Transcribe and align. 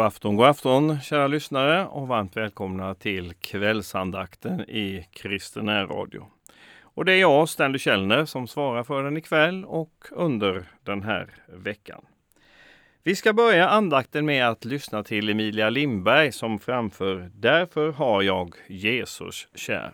God 0.00 0.06
afton, 0.06 0.36
god 0.36 0.46
afton 0.46 1.00
kära 1.00 1.26
lyssnare 1.26 1.86
och 1.86 2.08
varmt 2.08 2.36
välkomna 2.36 2.94
till 2.94 3.34
kvällsandakten 3.34 4.60
i 4.60 5.06
Kristen 5.12 5.68
Radio. 5.86 6.26
Och 6.82 7.04
det 7.04 7.12
är 7.12 7.20
jag, 7.20 7.48
Stanley 7.48 7.78
Källner, 7.78 8.24
som 8.24 8.46
svarar 8.46 8.84
för 8.84 9.02
den 9.02 9.16
ikväll 9.16 9.64
och 9.64 10.06
under 10.10 10.64
den 10.84 11.02
här 11.02 11.34
veckan. 11.46 12.04
Vi 13.02 13.16
ska 13.16 13.32
börja 13.32 13.68
andakten 13.68 14.26
med 14.26 14.48
att 14.48 14.64
lyssna 14.64 15.02
till 15.02 15.28
Emilia 15.28 15.70
Lindberg 15.70 16.32
som 16.32 16.58
framför 16.58 17.30
Därför 17.34 17.92
har 17.92 18.22
jag 18.22 18.54
Jesus 18.68 19.48
kär. 19.54 19.92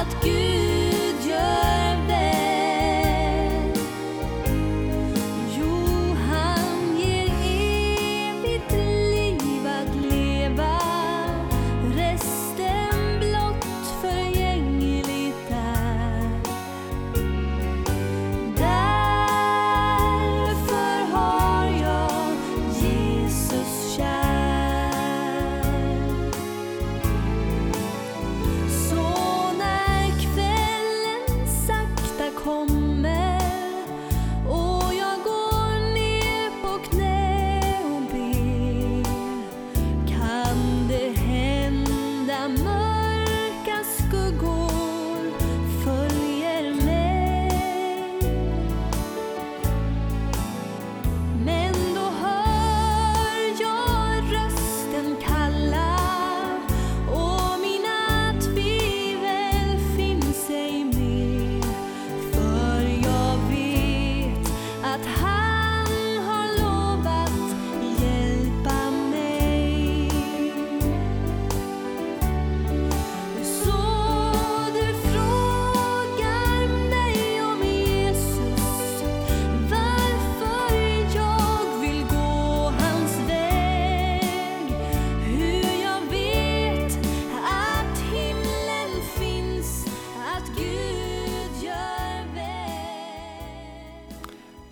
загадки. 0.00 0.39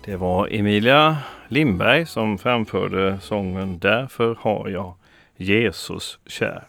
Det 0.09 0.17
var 0.17 0.47
Emilia 0.51 1.17
Lindberg 1.47 2.05
som 2.05 2.37
framförde 2.37 3.19
sången 3.21 3.79
Därför 3.79 4.37
har 4.39 4.69
jag 4.69 4.93
Jesus 5.37 6.19
kär. 6.25 6.63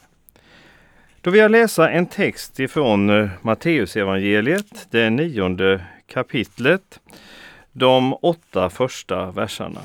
Då 1.20 1.30
vill 1.30 1.40
jag 1.40 1.50
läsa 1.50 1.90
en 1.90 2.06
text 2.06 2.60
ifrån 2.60 3.10
eh, 3.10 3.28
Matteusevangeliet, 3.42 4.86
det 4.90 5.10
nionde 5.10 5.84
kapitlet, 6.06 7.00
de 7.72 8.14
åtta 8.22 8.70
första 8.70 9.30
verserna. 9.30 9.82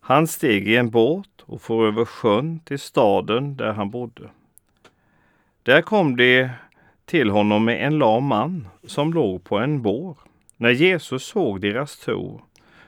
Han 0.00 0.26
steg 0.26 0.68
i 0.68 0.76
en 0.76 0.90
båt 0.90 1.42
och 1.42 1.62
for 1.62 1.86
över 1.86 2.04
sjön 2.04 2.60
till 2.60 2.78
staden 2.78 3.56
där 3.56 3.72
han 3.72 3.90
bodde. 3.90 4.30
Där 5.62 5.82
kom 5.82 6.16
de 6.16 6.48
till 7.04 7.30
honom 7.30 7.64
med 7.64 7.86
en 7.86 7.98
lam 7.98 8.24
man 8.24 8.68
som 8.86 9.12
låg 9.14 9.44
på 9.44 9.58
en 9.58 9.82
bår. 9.82 10.16
När 10.56 10.70
Jesus 10.70 11.24
såg 11.24 11.60
deras 11.60 11.96
tro 11.96 12.42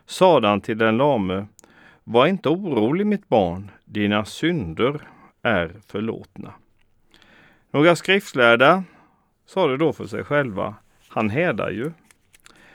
sade 0.07 0.49
han 0.49 0.61
till 0.61 0.79
den 0.79 0.97
lame, 0.97 1.47
var 2.05 2.27
inte 2.27 2.49
orolig 2.49 3.07
mitt 3.07 3.29
barn, 3.29 3.71
dina 3.85 4.25
synder 4.25 5.01
är 5.43 5.75
förlåtna. 5.87 6.53
Några 7.71 7.97
skriftlärda 7.97 8.85
sade 9.47 9.77
då 9.77 9.93
för 9.93 10.07
sig 10.07 10.25
själva, 10.25 10.75
han 11.09 11.31
hädar 11.31 11.71
ju. 11.71 11.93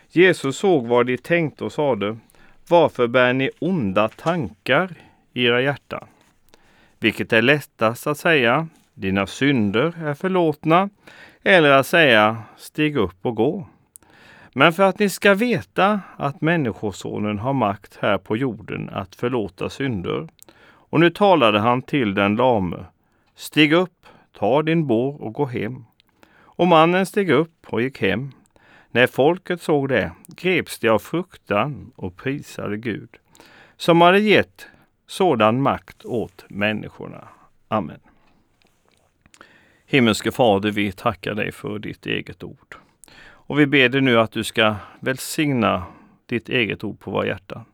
Jesus 0.10 0.58
såg 0.58 0.88
vad 0.88 1.06
de 1.06 1.18
tänkte 1.18 1.64
och 1.64 1.72
sade, 1.72 2.18
varför 2.68 3.08
bär 3.08 3.34
ni 3.34 3.50
onda 3.60 4.10
tankar 4.10 4.96
i 5.34 5.46
era 5.46 5.62
hjärtan? 5.62 6.08
Vilket 7.00 7.34
är 7.34 7.42
lättast 7.42 8.08
att 8.08 8.18
säga, 8.18 8.68
dina 8.94 9.28
synder 9.28 9.94
är 10.06 10.14
förlåtna, 10.14 10.90
eller 11.44 11.72
att 11.72 11.88
säga, 11.88 12.44
stig 12.58 12.98
upp 12.98 13.26
och 13.26 13.36
gå. 13.36 13.68
Men 14.54 14.74
för 14.74 14.84
att 14.84 15.00
ni 15.00 15.10
ska 15.10 15.34
veta 15.34 16.00
att 16.18 16.42
Människosonen 16.42 17.40
har 17.40 17.54
makt 17.54 17.98
här 18.02 18.18
på 18.18 18.38
jorden 18.38 18.90
att 18.90 19.16
förlåta 19.16 19.70
synder. 19.70 20.28
Och 20.64 21.00
nu 21.00 21.10
talade 21.10 21.60
han 21.60 21.82
till 21.82 22.14
den 22.14 22.36
lame. 22.36 22.86
Stig 23.36 23.74
upp, 23.74 24.06
ta 24.32 24.62
din 24.62 24.88
bår 24.88 25.22
och 25.22 25.34
gå 25.34 25.46
hem. 25.46 25.86
Och 26.34 26.68
mannen 26.68 27.06
steg 27.06 27.30
upp 27.30 27.68
och 27.68 27.82
gick 27.82 28.02
hem. 28.02 28.32
När 28.92 29.08
folket 29.08 29.62
såg 29.62 29.90
det 29.90 30.12
greps 30.28 30.80
de 30.80 30.90
av 30.90 31.00
fruktan 31.00 31.92
och 31.96 32.16
prisade 32.16 32.78
Gud, 32.78 33.10
som 33.78 34.02
hade 34.02 34.20
gett 34.20 34.68
sådan 35.08 35.62
makt 35.62 36.06
åt 36.06 36.46
människorna. 36.50 37.28
Amen. 37.68 38.00
Himmelske 39.86 40.32
Fader, 40.32 40.72
vi 40.72 40.92
tackar 40.92 41.34
dig 41.34 41.52
för 41.52 41.80
ditt 41.80 42.06
eget 42.06 42.44
ord. 42.44 42.76
Och 43.52 43.60
vi 43.60 43.66
ber 43.66 43.90
dig 43.90 44.02
nu 44.02 44.20
att 44.20 44.32
du 44.32 44.44
ska 44.44 44.76
välsigna 45.00 45.84
ditt 46.26 46.50
eget 46.50 46.84
ord 46.84 47.00
på 47.00 47.12
våra 47.12 47.26
hjärtan. 47.26 47.66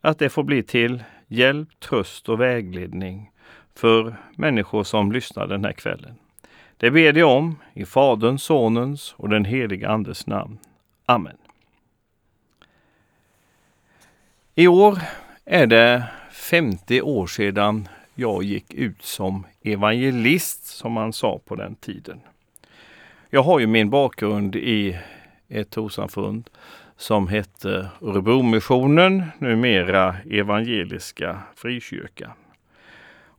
Att 0.00 0.18
det 0.18 0.28
får 0.28 0.42
bli 0.42 0.62
till 0.62 1.04
hjälp, 1.26 1.80
tröst 1.80 2.28
och 2.28 2.40
vägledning 2.40 3.30
för 3.74 4.16
människor 4.36 4.84
som 4.84 5.12
lyssnar 5.12 5.46
den 5.46 5.64
här 5.64 5.72
kvällen. 5.72 6.14
Det 6.76 6.90
ber 6.90 7.18
jag 7.18 7.36
om 7.36 7.56
i 7.72 7.84
Faderns, 7.84 8.42
Sonens 8.42 9.14
och 9.16 9.28
den 9.28 9.44
helige 9.44 9.88
Andes 9.88 10.26
namn. 10.26 10.58
Amen. 11.06 11.36
I 14.54 14.68
år 14.68 14.98
är 15.44 15.66
det 15.66 16.04
50 16.30 17.02
år 17.02 17.26
sedan 17.26 17.88
jag 18.14 18.42
gick 18.42 18.74
ut 18.74 19.02
som 19.02 19.46
evangelist 19.62 20.66
som 20.66 20.92
man 20.92 21.12
sa 21.12 21.40
på 21.44 21.54
den 21.54 21.74
tiden. 21.74 22.20
Jag 23.30 23.42
har 23.42 23.58
ju 23.58 23.66
min 23.66 23.90
bakgrund 23.90 24.56
i 24.56 24.98
ett 25.48 25.70
trossamfund 25.70 26.50
som 26.96 27.28
hette 27.28 27.88
Örebromissionen, 28.02 29.24
numera 29.38 30.16
Evangeliska 30.30 31.38
Frikyrkan. 31.56 32.30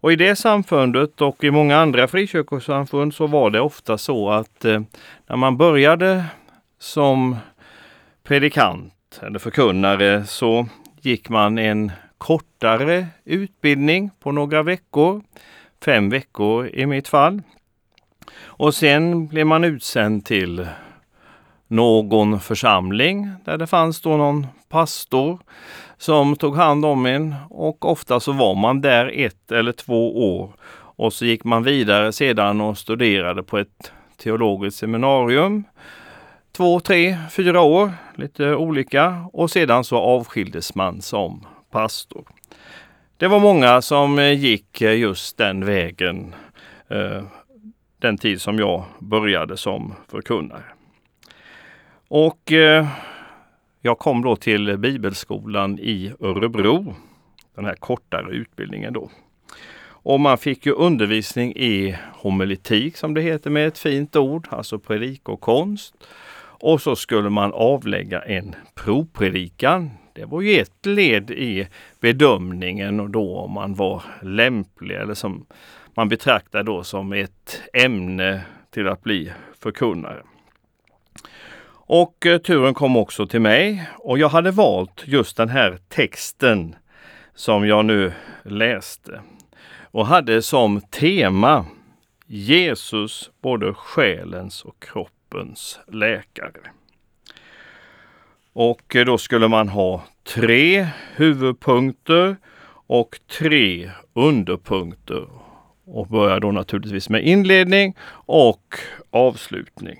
Och 0.01 0.11
i 0.11 0.15
det 0.15 0.35
samfundet 0.35 1.21
och 1.21 1.43
i 1.43 1.51
många 1.51 1.77
andra 1.77 2.07
frikyrkosamfund 2.07 3.13
så 3.13 3.27
var 3.27 3.49
det 3.49 3.61
ofta 3.61 3.97
så 3.97 4.29
att 4.29 4.65
eh, 4.65 4.81
när 5.27 5.35
man 5.35 5.57
började 5.57 6.25
som 6.79 7.35
predikant 8.23 9.19
eller 9.21 9.39
förkunnare 9.39 10.25
så 10.25 10.67
gick 11.01 11.29
man 11.29 11.57
en 11.57 11.91
kortare 12.17 13.07
utbildning 13.25 14.09
på 14.19 14.31
några 14.31 14.63
veckor, 14.63 15.21
fem 15.85 16.09
veckor 16.09 16.67
i 16.67 16.85
mitt 16.85 17.07
fall. 17.07 17.41
Och 18.37 18.73
sen 18.73 19.27
blev 19.27 19.47
man 19.47 19.63
utsänd 19.63 20.25
till 20.25 20.67
någon 21.67 22.39
församling 22.39 23.31
där 23.45 23.57
det 23.57 23.67
fanns 23.67 24.01
då 24.01 24.17
någon 24.17 24.47
pastor 24.69 25.39
som 25.97 26.35
tog 26.35 26.55
hand 26.55 26.85
om 26.85 27.05
en 27.05 27.35
och 27.49 27.85
ofta 27.85 28.19
så 28.19 28.31
var 28.31 28.55
man 28.55 28.81
där 28.81 29.11
ett 29.15 29.51
eller 29.51 29.71
två 29.71 30.33
år 30.35 30.53
och 30.99 31.13
så 31.13 31.25
gick 31.25 31.43
man 31.43 31.63
vidare 31.63 32.11
sedan 32.11 32.61
och 32.61 32.77
studerade 32.77 33.43
på 33.43 33.57
ett 33.57 33.91
teologiskt 34.17 34.79
seminarium. 34.79 35.63
Två, 36.51 36.79
tre, 36.79 37.17
fyra 37.31 37.61
år, 37.61 37.91
lite 38.15 38.55
olika 38.55 39.25
och 39.33 39.51
sedan 39.51 39.83
så 39.83 39.97
avskildes 39.97 40.75
man 40.75 41.01
som 41.01 41.45
pastor. 41.71 42.27
Det 43.17 43.27
var 43.27 43.39
många 43.39 43.81
som 43.81 44.33
gick 44.33 44.81
just 44.81 45.37
den 45.37 45.65
vägen 45.65 46.35
eh, 46.89 47.23
den 47.99 48.17
tid 48.17 48.41
som 48.41 48.59
jag 48.59 48.83
började 48.99 49.57
som 49.57 49.93
förkunnare. 50.07 50.63
Och 52.07 52.51
eh, 52.51 52.87
jag 53.81 53.99
kom 53.99 54.21
då 54.21 54.35
till 54.35 54.77
Bibelskolan 54.77 55.79
i 55.79 56.13
Örebro, 56.19 56.95
den 57.55 57.65
här 57.65 57.75
kortare 57.75 58.31
utbildningen 58.31 58.93
då. 58.93 59.09
Och 60.01 60.19
man 60.19 60.37
fick 60.37 60.65
ju 60.65 60.71
undervisning 60.71 61.55
i 61.55 61.97
homiletik 62.13 62.97
som 62.97 63.13
det 63.13 63.21
heter 63.21 63.49
med 63.49 63.67
ett 63.67 63.77
fint 63.77 64.15
ord, 64.15 64.47
alltså 64.49 64.79
predikokonst. 64.79 65.95
Och 66.61 66.81
så 66.81 66.95
skulle 66.95 67.29
man 67.29 67.53
avlägga 67.53 68.21
en 68.21 68.55
provpredikan. 68.75 69.91
Det 70.19 70.25
var 70.25 70.41
ju 70.41 70.59
ett 70.59 70.85
led 70.85 71.31
i 71.31 71.67
bedömningen 71.99 72.99
och 72.99 73.09
då 73.09 73.37
om 73.37 73.51
man 73.51 73.75
var 73.75 74.03
lämplig 74.21 74.95
eller 74.95 75.13
som 75.13 75.45
man 75.93 76.09
betraktar 76.09 76.63
då 76.63 76.83
som 76.83 77.13
ett 77.13 77.61
ämne 77.73 78.41
till 78.69 78.87
att 78.87 79.03
bli 79.03 79.31
förkunnare. 79.59 80.23
Och 81.71 82.25
eh, 82.25 82.37
turen 82.37 82.73
kom 82.73 82.97
också 82.97 83.27
till 83.27 83.41
mig 83.41 83.89
och 83.97 84.17
jag 84.17 84.29
hade 84.29 84.51
valt 84.51 85.03
just 85.05 85.37
den 85.37 85.49
här 85.49 85.79
texten 85.87 86.75
som 87.35 87.67
jag 87.67 87.85
nu 87.85 88.13
läste 88.43 89.21
och 89.81 90.07
hade 90.07 90.41
som 90.41 90.81
tema 90.81 91.65
Jesus 92.25 93.31
både 93.41 93.73
själens 93.73 94.65
och 94.65 94.79
kroppens 94.79 95.79
läkare. 95.87 96.78
Och 98.53 98.95
eh, 98.95 99.05
då 99.05 99.17
skulle 99.17 99.47
man 99.47 99.69
ha 99.69 100.03
tre 100.23 100.87
huvudpunkter 101.15 102.37
och 102.87 103.19
tre 103.39 103.91
underpunkter. 104.13 105.27
Och 105.85 106.07
börjar 106.07 106.39
då 106.39 106.51
naturligtvis 106.51 107.09
med 107.09 107.23
inledning 107.23 107.95
och 108.11 108.75
avslutning. 109.09 109.99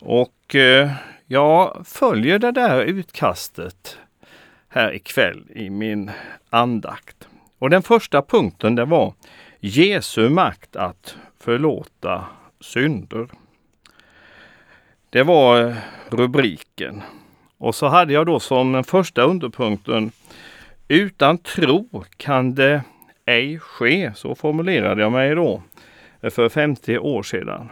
Och 0.00 0.54
eh, 0.54 0.90
jag 1.26 1.86
följer 1.86 2.38
det 2.38 2.52
där 2.52 2.82
utkastet 2.82 3.98
här 4.68 4.94
ikväll 4.94 5.44
i 5.54 5.70
min 5.70 6.10
andakt. 6.50 7.28
Och 7.58 7.70
den 7.70 7.82
första 7.82 8.22
punkten 8.22 8.74
det 8.74 8.84
var 8.84 9.14
Jesu 9.60 10.28
makt 10.28 10.76
att 10.76 11.16
förlåta 11.40 12.24
synder. 12.60 13.28
Det 15.10 15.22
var 15.22 15.62
eh, 15.62 15.76
rubriken. 16.10 17.02
Och 17.58 17.74
så 17.74 17.86
hade 17.86 18.12
jag 18.12 18.26
då 18.26 18.40
som 18.40 18.72
den 18.72 18.84
första 18.84 19.22
underpunkten 19.22 20.12
Utan 20.92 21.38
tro 21.38 22.04
kan 22.16 22.54
det 22.54 22.82
ej 23.26 23.58
ske. 23.58 24.12
Så 24.14 24.34
formulerade 24.34 25.02
jag 25.02 25.12
mig 25.12 25.34
då 25.34 25.62
eh, 26.20 26.30
för 26.30 26.48
50 26.48 26.98
år 26.98 27.22
sedan. 27.22 27.68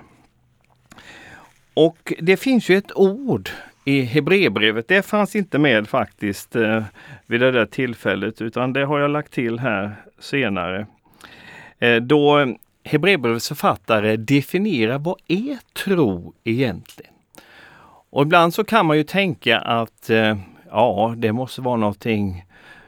Och 1.75 2.13
det 2.19 2.37
finns 2.37 2.69
ju 2.69 2.77
ett 2.77 2.93
ord 2.97 3.51
i 3.85 4.01
Hebreerbrevet. 4.01 4.89
Det 4.89 5.03
fanns 5.03 5.37
inte 5.37 5.59
med 5.59 5.89
faktiskt 5.89 6.57
eh, 6.57 6.83
vid 7.27 7.41
det 7.41 7.51
där 7.51 7.67
tillfället 7.67 8.43
utan 8.43 8.73
det 8.73 8.85
har 8.85 8.99
jag 8.99 9.11
lagt 9.11 9.33
till 9.33 9.59
här 9.59 9.97
senare. 10.19 10.87
Eh, 11.79 11.97
då 11.97 12.39
eh, 12.39 12.49
Hebreerbrevets 12.85 13.49
författare 13.49 14.17
definierar 14.17 14.99
vad 14.99 15.17
är 15.29 15.59
tro 15.85 16.35
egentligen? 16.45 17.13
Och 18.11 18.23
ibland 18.23 18.55
så 18.55 18.65
kan 18.65 18.87
man 18.87 18.97
ju 18.97 19.05
tänka 19.05 19.59
att 19.59 20.11
eh, 20.11 20.39
ja, 20.71 21.15
det 21.17 21.33
måste 21.33 21.61
vara 21.61 21.77
någonting 21.77 22.45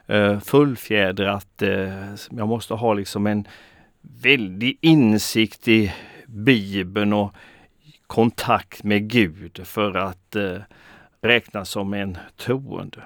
eh, 0.06 0.40
fullfjädrat. 0.40 1.62
Eh, 1.62 2.14
jag 2.30 2.48
måste 2.48 2.74
ha 2.74 2.94
liksom 2.94 3.26
en 3.26 3.44
väldig 4.00 4.78
insikt 4.80 5.68
i 5.68 5.92
Bibeln 6.26 7.12
och 7.12 7.34
kontakt 8.06 8.82
med 8.82 9.10
Gud 9.10 9.60
för 9.66 9.96
att 9.96 10.36
räknas 11.22 11.70
som 11.70 11.94
en 11.94 12.18
troende. 12.36 13.02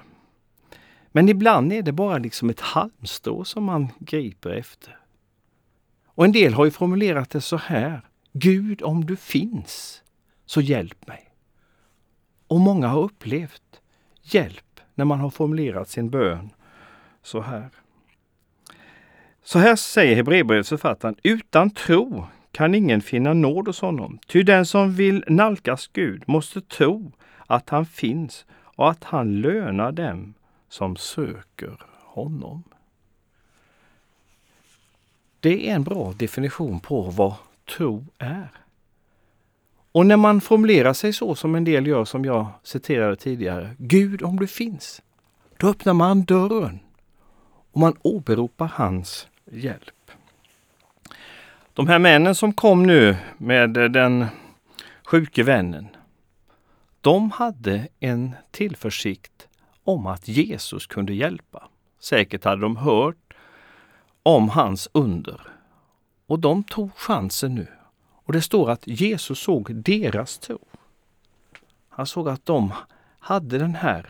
Men 1.11 1.29
ibland 1.29 1.73
är 1.73 1.81
det 1.81 1.91
bara 1.91 2.17
liksom 2.17 2.49
ett 2.49 2.59
halmstrå 2.59 3.43
som 3.43 3.63
man 3.63 3.87
griper 3.99 4.49
efter. 4.49 4.97
Och 6.05 6.25
en 6.25 6.31
del 6.31 6.53
har 6.53 6.65
ju 6.65 6.71
formulerat 6.71 7.29
det 7.29 7.41
så 7.41 7.57
här. 7.57 8.01
Gud, 8.33 8.81
om 8.81 9.05
du 9.05 9.15
finns, 9.15 10.03
så 10.45 10.61
hjälp 10.61 11.07
mig. 11.07 11.24
Och 12.47 12.59
många 12.59 12.87
har 12.87 13.01
upplevt 13.01 13.81
hjälp 14.21 14.79
när 14.95 15.05
man 15.05 15.19
har 15.19 15.29
formulerat 15.29 15.89
sin 15.89 16.09
bön 16.09 16.49
så 17.21 17.41
här. 17.41 17.69
Så 19.43 19.59
här 19.59 19.75
säger 19.75 20.15
Hebreerbrevets 20.15 20.69
författaren, 20.69 21.15
utan 21.23 21.69
tro 21.69 22.27
kan 22.51 22.75
ingen 22.75 23.01
finna 23.01 23.33
nåd 23.33 23.67
hos 23.67 23.81
honom. 23.81 24.19
Ty 24.27 24.43
den 24.43 24.65
som 24.65 24.93
vill 24.93 25.23
nalkas 25.27 25.89
Gud 25.93 26.23
måste 26.27 26.61
tro 26.61 27.11
att 27.47 27.69
han 27.69 27.85
finns 27.85 28.45
och 28.51 28.89
att 28.89 29.03
han 29.03 29.41
lönar 29.41 29.91
dem 29.91 30.33
som 30.69 30.95
söker 30.95 31.77
honom. 32.01 32.63
Det 35.39 35.69
är 35.69 35.75
en 35.75 35.83
bra 35.83 36.13
definition 36.17 36.79
på 36.79 37.01
vad 37.01 37.33
tro 37.77 38.05
är. 38.17 38.64
Och 39.95 40.05
när 40.05 40.17
man 40.17 40.41
formulerar 40.41 40.93
sig 40.93 41.13
så 41.13 41.35
som 41.35 41.55
en 41.55 41.63
del 41.63 41.87
gör 41.87 42.05
som 42.05 42.25
jag 42.25 42.47
citerade 42.63 43.15
tidigare, 43.15 43.75
Gud 43.77 44.23
om 44.23 44.39
du 44.39 44.47
finns, 44.47 45.01
då 45.57 45.67
öppnar 45.67 45.93
man 45.93 46.23
dörren 46.23 46.79
och 47.71 47.79
man 47.79 47.95
åberopar 48.01 48.71
hans 48.73 49.27
hjälp. 49.51 50.11
De 51.73 51.87
här 51.87 51.99
männen 51.99 52.35
som 52.35 52.53
kom 52.53 52.83
nu 52.83 53.17
med 53.37 53.69
den 53.69 54.25
sjuke 55.05 55.43
vännen, 55.43 55.87
de 57.01 57.31
hade 57.31 57.87
en 57.99 58.35
tillförsikt 58.51 59.47
om 59.83 60.07
att 60.07 60.27
Jesus 60.27 60.87
kunde 60.87 61.13
hjälpa. 61.13 61.67
Säkert 61.99 62.43
hade 62.43 62.61
de 62.61 62.77
hört 62.77 63.33
om 64.23 64.49
hans 64.49 64.89
under. 64.91 65.41
Och 66.27 66.39
de 66.39 66.63
tog 66.63 66.95
chansen 66.95 67.55
nu. 67.55 67.67
Och 68.25 68.33
det 68.33 68.41
står 68.41 68.69
att 68.69 68.87
Jesus 68.87 69.39
såg 69.39 69.75
deras 69.75 70.37
tro. 70.37 70.59
Han 71.89 72.07
såg 72.07 72.29
att 72.29 72.45
de 72.45 72.73
hade 73.19 73.57
den 73.57 73.75
här 73.75 74.09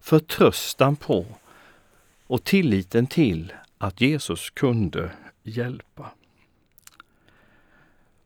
förtröstan 0.00 0.96
på 0.96 1.26
och 2.26 2.44
tilliten 2.44 3.06
till 3.06 3.52
att 3.78 4.00
Jesus 4.00 4.50
kunde 4.50 5.10
hjälpa. 5.42 6.10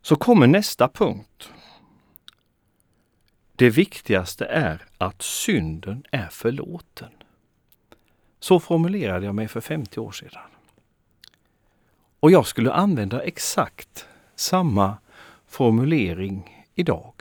Så 0.02 0.16
kommer 0.16 0.46
nästa 0.46 0.88
punkt. 0.88 1.52
Det 3.56 3.70
viktigaste 3.70 4.44
är 4.44 4.86
att 4.98 5.22
synden 5.22 6.04
är 6.10 6.28
förlåten. 6.28 7.10
Så 8.40 8.60
formulerade 8.60 9.26
jag 9.26 9.34
mig 9.34 9.48
för 9.48 9.60
50 9.60 10.00
år 10.00 10.12
sedan. 10.12 10.50
Och 12.20 12.30
jag 12.30 12.46
skulle 12.46 12.72
använda 12.72 13.22
exakt 13.22 14.06
samma 14.34 14.96
formulering 15.50 16.66
idag. 16.74 17.14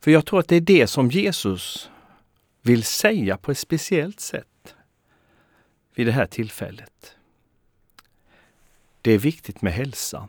För 0.00 0.10
jag 0.10 0.26
tror 0.26 0.40
att 0.40 0.48
det 0.48 0.56
är 0.56 0.60
det 0.60 0.86
som 0.86 1.10
Jesus 1.10 1.90
vill 2.62 2.82
säga 2.82 3.36
på 3.36 3.50
ett 3.50 3.58
speciellt 3.58 4.20
sätt 4.20 4.74
vid 5.94 6.06
det 6.06 6.12
här 6.12 6.26
tillfället. 6.26 7.16
det 9.02 9.12
är 9.12 9.18
viktigt 9.18 9.62
med 9.62 9.72
hälsan. 9.72 10.28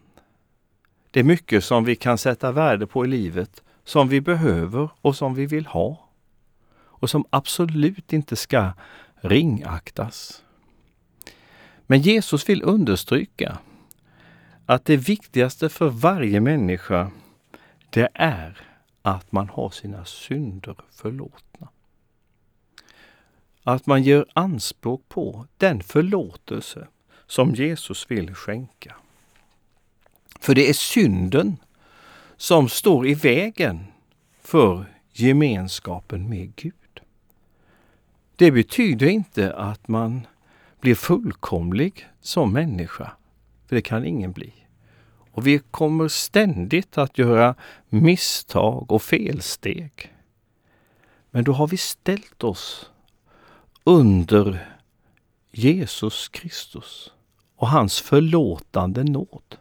Det 1.12 1.20
är 1.20 1.24
mycket 1.24 1.64
som 1.64 1.84
vi 1.86 1.96
kan 1.96 2.18
sätta 2.18 2.52
värde 2.52 2.88
på 2.88 3.06
i 3.06 3.08
livet, 3.08 3.64
som 3.84 4.10
vi 4.10 4.22
behöver 4.22 4.90
och 5.02 5.16
som 5.16 5.36
vi 5.36 5.46
vill 5.46 5.66
ha. 5.66 6.10
Och 6.76 7.10
som 7.10 7.26
absolut 7.30 8.14
inte 8.14 8.36
ska 8.36 8.74
ringaktas. 9.16 10.44
Men 11.88 12.02
Jesus 12.02 12.50
vill 12.50 12.64
understryka 12.64 13.58
att 14.66 14.86
det 14.86 14.98
viktigaste 14.98 15.70
för 15.70 15.90
varje 15.90 16.42
människa, 16.42 17.12
det 17.90 18.10
är 18.14 18.58
att 19.02 19.32
man 19.32 19.50
har 19.50 19.70
sina 19.70 20.06
synder 20.06 20.76
förlåtna. 20.92 21.70
Att 23.64 23.86
man 23.86 24.04
gör 24.04 24.26
anspråk 24.34 25.02
på 25.10 25.48
den 25.58 25.84
förlåtelse 25.84 26.88
som 27.28 27.56
Jesus 27.56 28.12
vill 28.12 28.36
skänka. 28.36 28.96
För 30.40 30.56
det 30.56 30.70
är 30.70 30.74
synden 30.74 31.58
som 32.38 32.70
står 32.70 33.08
i 33.08 33.14
vägen 33.14 33.86
för 34.42 34.86
gemenskapen 35.12 36.30
med 36.30 36.56
Gud. 36.56 36.74
Det 38.36 38.52
betyder 38.52 39.08
inte 39.08 39.56
att 39.56 39.88
man 39.88 40.28
blir 40.80 40.96
fullkomlig 40.96 42.08
som 42.22 42.54
människa, 42.54 43.12
för 43.68 43.76
det 43.76 43.82
kan 43.82 44.06
ingen 44.06 44.32
bli. 44.32 44.54
Och 45.32 45.48
vi 45.48 45.60
kommer 45.72 46.08
ständigt 46.08 46.98
att 46.98 47.18
göra 47.18 47.56
misstag 47.90 48.92
och 48.92 49.02
felsteg. 49.02 50.14
Men 51.32 51.44
då 51.44 51.54
har 51.54 51.68
vi 51.68 51.78
ställt 51.78 52.44
oss 52.44 52.90
under 53.84 54.76
Jesus 55.52 56.30
Kristus 56.30 57.12
och 57.56 57.68
hans 57.68 58.00
förlåtande 58.00 59.04
nåd. 59.04 59.58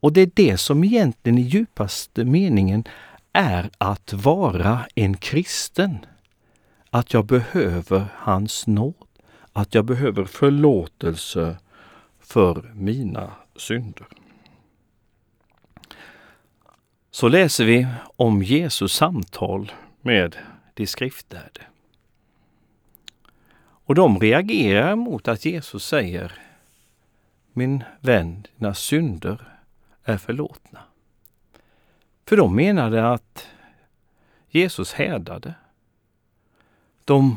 Och 0.00 0.12
det 0.12 0.20
är 0.20 0.30
det 0.34 0.58
som 0.58 0.84
egentligen 0.84 1.38
i 1.38 1.42
djupaste 1.42 2.24
meningen 2.24 2.84
är 3.32 3.70
att 3.78 4.12
vara 4.12 4.86
en 4.94 5.16
kristen. 5.16 5.98
Att 6.90 7.12
jag 7.12 7.26
behöver 7.26 8.06
hans 8.16 8.66
nåd. 8.66 8.94
Att 9.52 9.74
jag 9.74 9.84
behöver 9.84 10.24
förlåtelse 10.24 11.56
för 12.34 12.72
mina 12.74 13.32
synder. 13.56 14.06
Så 17.10 17.28
läser 17.28 17.64
vi 17.64 17.86
om 18.16 18.42
Jesus 18.42 18.92
samtal 18.92 19.72
med 20.00 20.36
de 20.74 20.86
skriftlärde. 20.86 21.60
Och 23.56 23.94
de 23.94 24.20
reagerar 24.20 24.96
mot 24.96 25.28
att 25.28 25.44
Jesus 25.44 25.86
säger 25.86 26.32
Min 27.52 27.84
vän, 28.00 28.46
dina 28.58 28.74
synder 28.74 29.58
är 30.04 30.16
förlåtna. 30.16 30.80
För 32.24 32.36
de 32.36 32.56
menade 32.56 33.12
att 33.12 33.48
Jesus 34.48 34.92
härdade. 34.92 35.54
De 37.04 37.36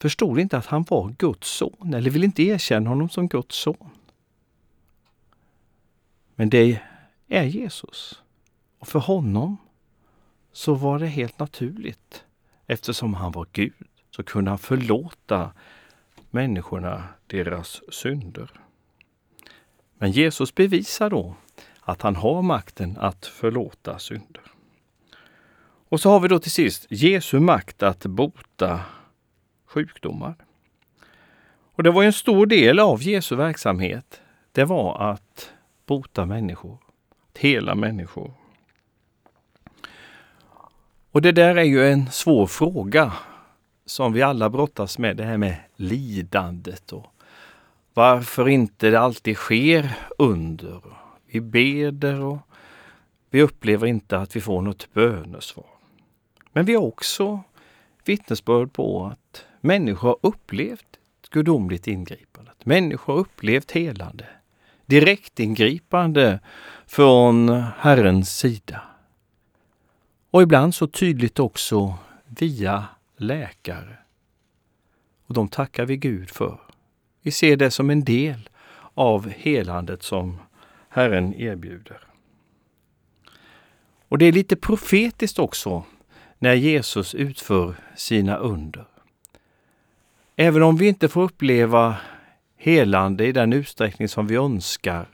förstod 0.00 0.38
inte 0.38 0.58
att 0.58 0.66
han 0.66 0.84
var 0.88 1.14
Guds 1.18 1.48
son 1.48 1.94
eller 1.94 2.10
ville 2.10 2.26
inte 2.26 2.42
erkänna 2.42 2.88
honom 2.88 3.08
som 3.08 3.28
Guds 3.28 3.56
son. 3.56 3.90
Men 6.34 6.50
det 6.50 6.80
är 7.28 7.44
Jesus. 7.44 8.22
Och 8.78 8.88
för 8.88 8.98
honom 8.98 9.56
så 10.52 10.74
var 10.74 10.98
det 10.98 11.06
helt 11.06 11.38
naturligt. 11.38 12.24
Eftersom 12.66 13.14
han 13.14 13.32
var 13.32 13.46
Gud 13.52 13.86
så 14.10 14.22
kunde 14.22 14.50
han 14.50 14.58
förlåta 14.58 15.52
människorna 16.30 17.04
deras 17.26 17.80
synder. 17.92 18.50
Men 19.98 20.10
Jesus 20.10 20.54
bevisar 20.54 21.10
då 21.10 21.34
att 21.80 22.02
han 22.02 22.16
har 22.16 22.42
makten 22.42 22.96
att 22.98 23.26
förlåta 23.26 23.98
synder. 23.98 24.42
Och 25.88 26.00
så 26.00 26.10
har 26.10 26.20
vi 26.20 26.28
då 26.28 26.38
till 26.38 26.50
sist 26.50 26.86
Jesu 26.90 27.40
makt 27.40 27.82
att 27.82 28.06
bota 28.06 28.80
sjukdomar. 29.70 30.34
Och 31.74 31.82
det 31.82 31.90
var 31.90 32.04
en 32.04 32.12
stor 32.12 32.46
del 32.46 32.78
av 32.78 33.02
Jesu 33.02 33.36
verksamhet. 33.36 34.20
Det 34.52 34.64
var 34.64 35.10
att 35.10 35.52
bota 35.86 36.26
människor, 36.26 36.78
att 37.28 37.38
hela 37.38 37.74
människor. 37.74 38.32
Och 41.10 41.22
det 41.22 41.32
där 41.32 41.56
är 41.56 41.64
ju 41.64 41.86
en 41.86 42.10
svår 42.10 42.46
fråga 42.46 43.12
som 43.84 44.12
vi 44.12 44.22
alla 44.22 44.50
brottas 44.50 44.98
med, 44.98 45.16
det 45.16 45.24
här 45.24 45.36
med 45.36 45.56
lidandet 45.76 46.92
och 46.92 47.06
varför 47.94 48.48
inte 48.48 48.90
det 48.90 49.00
alltid 49.00 49.36
sker 49.36 49.98
under. 50.18 50.82
Vi 51.26 51.40
beder 51.40 52.20
och 52.20 52.38
vi 53.30 53.42
upplever 53.42 53.86
inte 53.86 54.18
att 54.18 54.36
vi 54.36 54.40
får 54.40 54.62
något 54.62 54.92
bönesvar. 54.92 55.66
Men 56.52 56.64
vi 56.64 56.74
har 56.74 56.82
också 56.82 57.40
vittnesbörd 58.04 58.72
på 58.72 59.06
att 59.06 59.44
människor 59.60 60.08
har 60.08 60.18
upplevt 60.22 60.98
gudomligt 61.30 61.86
ingripande. 61.86 62.50
Människor 62.64 63.12
har 63.12 63.20
upplevt 63.20 63.70
helande, 63.70 64.26
direktingripande 64.86 66.40
från 66.86 67.48
Herrens 67.78 68.38
sida. 68.38 68.82
Och 70.30 70.42
ibland 70.42 70.74
så 70.74 70.86
tydligt 70.86 71.38
också 71.38 71.94
via 72.24 72.84
läkare. 73.16 73.96
Och 75.26 75.34
de 75.34 75.48
tackar 75.48 75.86
vi 75.86 75.96
Gud 75.96 76.30
för. 76.30 76.60
Vi 77.22 77.30
ser 77.30 77.56
det 77.56 77.70
som 77.70 77.90
en 77.90 78.04
del 78.04 78.48
av 78.94 79.28
helandet 79.28 80.02
som 80.02 80.38
Herren 80.88 81.34
erbjuder. 81.34 82.00
Och 84.08 84.18
det 84.18 84.26
är 84.26 84.32
lite 84.32 84.56
profetiskt 84.56 85.38
också 85.38 85.84
när 86.38 86.54
Jesus 86.54 87.14
utför 87.14 87.74
sina 87.96 88.36
under. 88.36 88.89
Även 90.42 90.62
om 90.62 90.76
vi 90.76 90.88
inte 90.88 91.08
får 91.08 91.22
uppleva 91.22 91.96
helande 92.56 93.26
i 93.26 93.32
den 93.32 93.52
utsträckning 93.52 94.08
som 94.08 94.26
vi 94.26 94.36
önskar, 94.36 95.08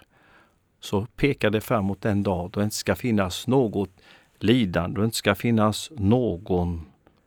så 0.81 1.07
pekar 1.07 1.51
det 1.51 1.61
fram 1.61 1.85
mot 1.85 2.03
den 2.03 2.23
dag 2.23 2.51
då 2.51 2.61
det 2.61 2.65
inte 2.65 2.77
ska 2.77 2.95
finnas 2.95 3.47
något 3.47 3.91
lidande 4.39 5.01
och 5.01 5.05
inte 5.05 5.17
ska 5.17 5.35
finnas 5.35 5.91
någon 5.97 6.87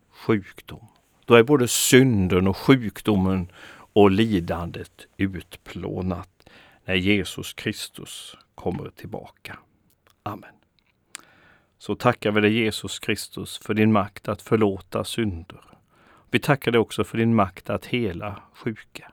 sjukdom. 0.09 0.87
Då 1.25 1.35
är 1.35 1.43
både 1.43 1.67
synden 1.67 2.47
och 2.47 2.57
sjukdomen 2.57 3.51
och 3.71 4.11
lidandet 4.11 5.07
utplånat 5.17 6.49
när 6.85 6.95
Jesus 6.95 7.53
Kristus 7.53 8.35
kommer 8.55 8.89
tillbaka. 8.89 9.59
Amen. 10.23 10.55
Så 11.77 11.95
tackar 11.95 12.31
vi 12.31 12.41
dig 12.41 12.53
Jesus 12.53 12.99
Kristus 12.99 13.57
för 13.57 13.73
din 13.73 13.91
makt 13.91 14.27
att 14.27 14.41
förlåta 14.41 15.03
synder. 15.03 15.68
Vi 16.31 16.39
tackar 16.39 16.71
dig 16.71 16.79
också 16.79 17.03
för 17.03 17.17
din 17.17 17.35
makt 17.35 17.69
att 17.69 17.85
hela 17.85 18.41
sjuka. 18.53 19.11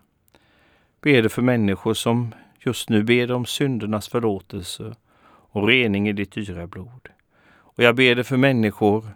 Ber 1.01 1.23
dig 1.23 1.29
för 1.29 1.43
människor 1.43 1.95
som 1.95 2.35
just 2.61 2.89
nu 2.89 3.03
ber 3.03 3.33
om 3.33 3.47
syndernas 3.47 4.09
förlåtelse 4.09 4.95
och 5.29 5.67
rening 5.67 6.09
i 6.09 6.13
ditt 6.13 6.33
dyra 6.33 6.67
blod. 6.67 7.09
Och 7.49 7.83
jag 7.83 7.97
ber 7.97 8.15
dig 8.15 8.25
för 8.25 8.37
människor 8.37 9.09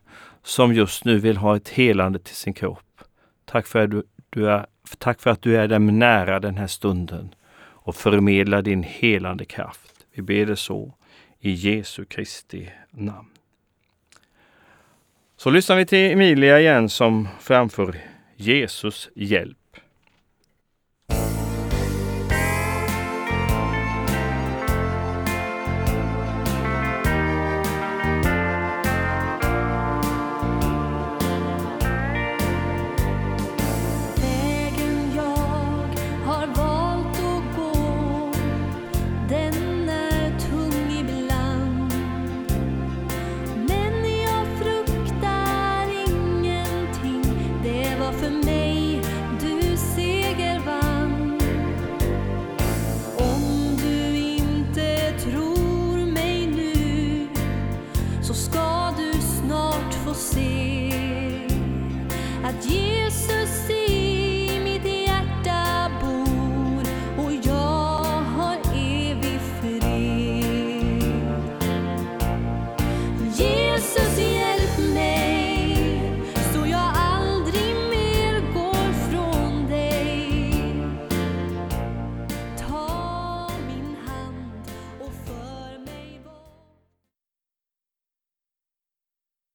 som 0.42 0.74
just 0.74 1.04
nu 1.04 1.18
vill 1.18 1.36
ha 1.36 1.56
ett 1.56 1.68
helande 1.68 2.18
till 2.18 2.34
sin 2.34 2.54
kropp. 2.54 3.00
Tack 3.44 3.66
för 3.66 3.84
att 3.84 3.90
du, 3.90 4.02
du 4.30 4.50
är, 4.50 4.66
tack 4.98 5.20
för 5.20 5.30
att 5.30 5.42
du 5.42 5.56
är 5.56 5.68
dem 5.68 5.98
nära 5.98 6.40
den 6.40 6.56
här 6.56 6.66
stunden 6.66 7.34
och 7.60 7.96
förmedlar 7.96 8.62
din 8.62 8.82
helande 8.82 9.44
kraft. 9.44 10.06
Vi 10.14 10.22
ber 10.22 10.46
det 10.46 10.56
så 10.56 10.94
i 11.40 11.50
Jesu 11.50 12.04
Kristi 12.04 12.70
namn. 12.90 13.39
Så 15.42 15.50
lyssnar 15.50 15.76
vi 15.76 15.86
till 15.86 16.12
Emilia 16.12 16.60
igen 16.60 16.88
som 16.88 17.28
framför 17.40 17.96
Jesus 18.36 19.10
hjälp. 19.14 19.59